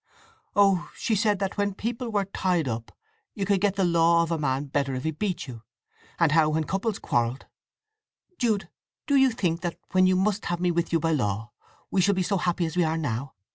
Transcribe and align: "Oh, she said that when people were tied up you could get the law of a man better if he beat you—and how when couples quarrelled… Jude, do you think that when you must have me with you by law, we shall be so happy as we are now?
"Oh, 0.55 0.89
she 0.95 1.13
said 1.15 1.37
that 1.37 1.57
when 1.57 1.75
people 1.75 2.09
were 2.11 2.25
tied 2.25 2.67
up 2.67 2.91
you 3.35 3.45
could 3.45 3.61
get 3.61 3.75
the 3.75 3.83
law 3.83 4.23
of 4.23 4.31
a 4.31 4.39
man 4.39 4.65
better 4.65 4.95
if 4.95 5.03
he 5.03 5.11
beat 5.11 5.47
you—and 5.47 6.31
how 6.31 6.49
when 6.49 6.63
couples 6.63 6.97
quarrelled… 6.97 7.45
Jude, 8.39 8.67
do 9.05 9.15
you 9.15 9.29
think 9.29 9.61
that 9.61 9.77
when 9.91 10.07
you 10.07 10.15
must 10.15 10.45
have 10.45 10.59
me 10.59 10.71
with 10.71 10.91
you 10.91 10.99
by 10.99 11.11
law, 11.11 11.51
we 11.91 12.01
shall 12.01 12.15
be 12.15 12.23
so 12.23 12.37
happy 12.37 12.65
as 12.65 12.75
we 12.75 12.83
are 12.83 12.97
now? 12.97 13.35